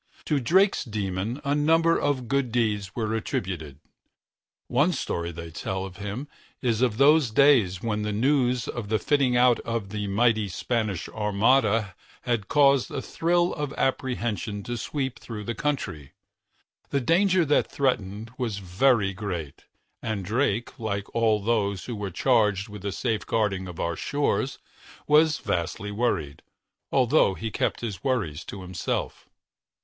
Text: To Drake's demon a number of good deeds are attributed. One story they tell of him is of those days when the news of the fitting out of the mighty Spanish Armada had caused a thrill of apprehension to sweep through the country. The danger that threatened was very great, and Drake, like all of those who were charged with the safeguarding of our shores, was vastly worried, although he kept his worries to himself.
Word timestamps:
To 0.25 0.39
Drake's 0.39 0.83
demon 0.83 1.39
a 1.43 1.53
number 1.53 1.95
of 1.95 2.27
good 2.27 2.51
deeds 2.51 2.91
are 2.97 3.13
attributed. 3.13 3.77
One 4.67 4.93
story 4.93 5.31
they 5.31 5.51
tell 5.51 5.85
of 5.85 5.97
him 5.97 6.27
is 6.59 6.81
of 6.81 6.97
those 6.97 7.29
days 7.29 7.83
when 7.83 8.01
the 8.01 8.11
news 8.11 8.67
of 8.67 8.89
the 8.89 8.97
fitting 8.97 9.37
out 9.37 9.59
of 9.59 9.89
the 9.89 10.07
mighty 10.07 10.47
Spanish 10.47 11.07
Armada 11.09 11.93
had 12.23 12.47
caused 12.47 12.89
a 12.89 12.99
thrill 12.99 13.53
of 13.53 13.73
apprehension 13.73 14.63
to 14.63 14.75
sweep 14.75 15.19
through 15.19 15.43
the 15.43 15.53
country. 15.53 16.13
The 16.89 16.99
danger 16.99 17.45
that 17.45 17.69
threatened 17.71 18.31
was 18.39 18.57
very 18.57 19.13
great, 19.13 19.65
and 20.01 20.25
Drake, 20.25 20.79
like 20.79 21.13
all 21.13 21.37
of 21.37 21.45
those 21.45 21.85
who 21.85 21.95
were 21.95 22.09
charged 22.09 22.69
with 22.69 22.81
the 22.81 22.91
safeguarding 22.91 23.67
of 23.67 23.79
our 23.79 23.95
shores, 23.95 24.57
was 25.07 25.37
vastly 25.37 25.91
worried, 25.91 26.41
although 26.91 27.35
he 27.35 27.51
kept 27.51 27.81
his 27.81 28.03
worries 28.03 28.43
to 28.45 28.63
himself. 28.63 29.29